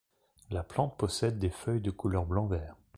La 0.49 0.63
plante 0.63 0.97
possède 0.97 1.37
des 1.37 1.51
feuilles 1.51 1.79
de 1.79 1.91
couleur 1.91 2.25
blanc-vert. 2.25 2.75